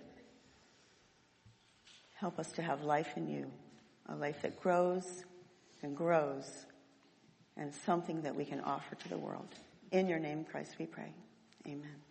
Help 2.16 2.40
us 2.40 2.52
to 2.54 2.64
have 2.64 2.82
life 2.82 3.18
in 3.18 3.28
you, 3.28 3.52
a 4.10 4.16
life 4.16 4.42
that 4.42 4.60
grows 4.60 5.26
and 5.84 5.96
grows 5.96 6.66
and 7.56 7.72
something 7.72 8.20
that 8.24 8.36
we 8.36 8.46
can 8.46 8.62
offer 8.62 8.96
to 8.96 9.10
the 9.10 9.18
world. 9.18 9.50
In 9.92 10.08
your 10.08 10.18
name, 10.18 10.44
Christ, 10.44 10.78
we 10.80 10.88
pray. 10.88 11.14
Amen. 11.68 12.05